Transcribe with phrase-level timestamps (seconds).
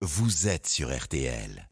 [0.00, 1.68] vous êtes sur RTL.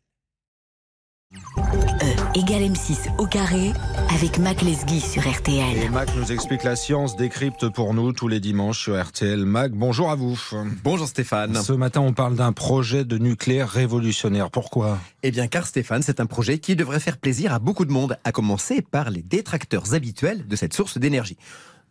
[1.33, 3.73] E égale M6 au carré
[4.13, 5.91] avec Mac Lesguy sur Et RTL.
[5.93, 9.45] Mac nous explique la science, décrypte pour nous tous les dimanches sur RTL.
[9.45, 10.37] Mac, bonjour à vous.
[10.83, 11.55] Bonjour Stéphane.
[11.63, 14.51] Ce matin, on parle d'un projet de nucléaire révolutionnaire.
[14.51, 14.99] Pourquoi?
[15.23, 18.19] Eh bien car Stéphane, c'est un projet qui devrait faire plaisir à beaucoup de monde,
[18.25, 21.37] à commencer par les détracteurs habituels de cette source d'énergie.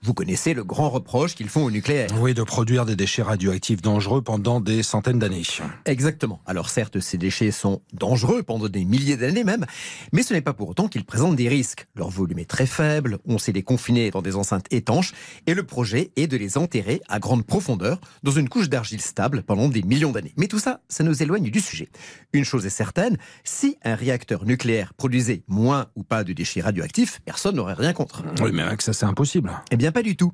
[0.06, 2.10] Vous connaissez le grand reproche qu'ils font au nucléaire.
[2.20, 5.42] Oui, de produire des déchets radioactifs dangereux pendant des centaines d'années.
[5.86, 6.42] Exactement.
[6.46, 9.66] Alors certes, ces déchets sont dangereux pendant des milliers d'années même,
[10.14, 11.88] mais ce n'est pas pour autant qu'ils présentent des risques.
[11.96, 15.14] Leur volume est très faible, on sait les confiner dans des enceintes étanches,
[15.48, 19.42] et le projet est de les enterrer à grande profondeur dans une couche d'argile stable
[19.42, 20.36] pendant des millions d'années.
[20.38, 21.90] Mais tout ça, ça nous éloigne du sujet.
[22.32, 27.22] Une chose est certaine, si un réacteur nucléaire produisait moins ou pas de déchets radioactifs,
[27.26, 28.24] personne n'aurait rien contre.
[28.40, 29.52] Oui, mais Mac, ça c'est impossible.
[29.72, 30.34] Eh bien, pas du tout.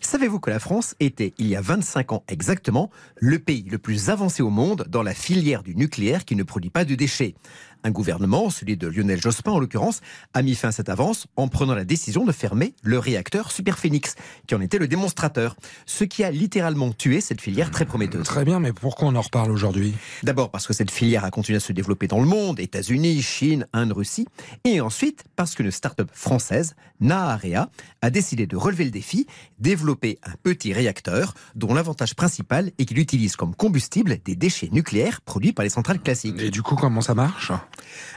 [0.00, 4.10] Savez-vous que la France était, il y a 25 ans exactement, le pays le plus
[4.10, 7.36] avancé au monde dans la filière du nucléaire qui ne produit pas de déchets?
[7.86, 10.00] Un gouvernement, celui de Lionel Jospin en l'occurrence,
[10.34, 14.16] a mis fin à cette avance en prenant la décision de fermer le réacteur Superphénix,
[14.48, 15.54] qui en était le démonstrateur,
[15.86, 18.24] ce qui a littéralement tué cette filière très prometteuse.
[18.24, 19.94] Très bien, mais pourquoi on en reparle aujourd'hui?
[20.24, 23.68] D'abord parce que cette filière a continué à se développer dans le monde, États-Unis, Chine,
[23.72, 24.26] Inde, Russie,
[24.64, 27.70] et ensuite parce qu'une start-up française, Naarea,
[28.02, 29.28] a décidé de relever le défi,
[29.60, 35.20] développer un petit réacteur dont l'avantage principal est qu'il utilise comme combustible des déchets nucléaires
[35.20, 36.40] produits par les centrales classiques.
[36.40, 37.52] Et du coup, comment ça marche?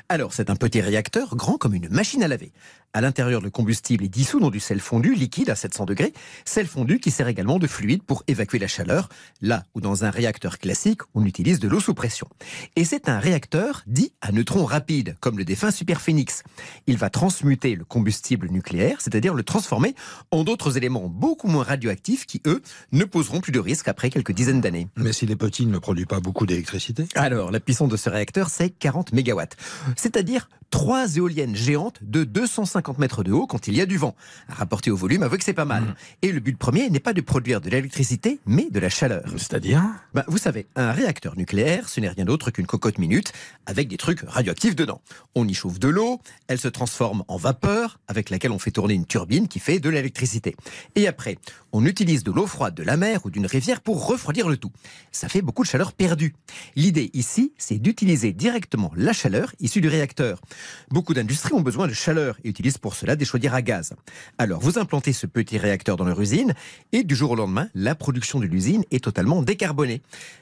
[0.09, 2.51] Alors, c'est un petit réacteur grand comme une machine à laver.
[2.91, 6.11] À l'intérieur, le combustible est dissous dans du sel fondu liquide à 700 degrés,
[6.43, 9.09] sel fondu qui sert également de fluide pour évacuer la chaleur,
[9.41, 12.27] là où dans un réacteur classique, on utilise de l'eau sous pression.
[12.75, 16.41] Et c'est un réacteur dit à neutrons rapides, comme le défunt Superphénix.
[16.87, 19.93] Il va transmuter le combustible nucléaire, c'est-à-dire le transformer
[20.31, 24.31] en d'autres éléments beaucoup moins radioactifs qui, eux, ne poseront plus de risque après quelques
[24.31, 24.87] dizaines d'années.
[24.95, 27.05] Mais s'il est petit, il ne produit pas beaucoup d'électricité?
[27.13, 29.57] Alors, la puissance de ce réacteur, c'est 40 mégawatts.
[29.95, 34.15] C'est-à-dire trois éoliennes géantes de 250 mètres de haut quand il y a du vent.
[34.47, 35.83] Rapporté au volume, avouez que c'est pas mal.
[35.83, 35.93] Mhm.
[36.21, 39.23] Et le but premier n'est pas de produire de l'électricité, mais de la chaleur.
[39.37, 43.33] C'est-à-dire Ben, vous savez, un réacteur nucléaire, ce n'est rien d'autre qu'une cocotte minute
[43.65, 45.01] avec des trucs radioactifs dedans.
[45.35, 48.93] On y chauffe de l'eau, elle se transforme en vapeur avec laquelle on fait tourner
[48.93, 50.55] une turbine qui fait de l'électricité.
[50.95, 51.37] Et après,
[51.71, 54.71] on utilise de l'eau froide de la mer ou d'une rivière pour refroidir le tout.
[55.11, 56.35] Ça fait beaucoup de chaleur perdue.
[56.75, 60.41] L'idée ici, c'est d'utiliser directement la chaleur issue du réacteur.
[60.89, 63.93] Beaucoup d'industries ont besoin de chaleur et utilisent pour cela des chaudières à gaz.
[64.37, 66.53] Alors, vous implantez ce petit réacteur dans leur usine
[66.91, 70.01] et du jour au lendemain, la production de l'usine est totalement décarbonée.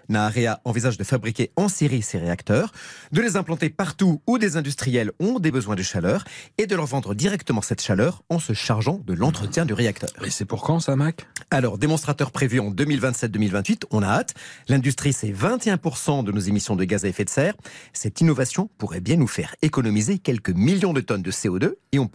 [0.10, 2.72] Naarea envisage de fabriquer en série ces réacteurs,
[3.12, 6.24] de les implanter partout où des industriels ont des besoins de chaleur
[6.58, 10.10] et de leur vendre directement cette chaleur en se chargeant de l'entretien du réacteur.
[10.26, 11.28] Et c'est pour quand ça, Mac?
[11.52, 14.34] Alors, démonstrateur prévu en 2027-2028, on a hâte.
[14.68, 17.54] L'industrie, c'est 21% de nos émissions de gaz à effet de serre.
[17.94, 22.08] Cette innovation pourrait bien nous faire économiser quelques millions de tonnes de CO2 et on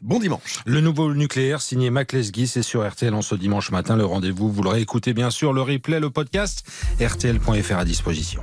[0.00, 0.60] Bon dimanche.
[0.66, 3.96] Le nouveau nucléaire signé Mac Lesguy, sur RTL en ce dimanche matin.
[3.96, 6.64] Le rendez-vous, vous l'aurez écouté bien sûr, le replay, le podcast,
[7.00, 8.42] rtl.fr à disposition.